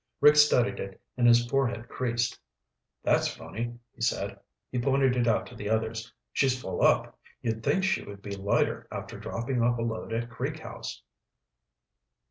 [0.19, 2.39] Rick studied it, and his forehead creased.
[3.03, 4.39] "That's funny," he said.
[4.71, 6.11] He pointed it out to the others.
[6.33, 7.19] "She's full up.
[7.43, 11.03] You'd think she would be lighter after dropping off a load at Creek House."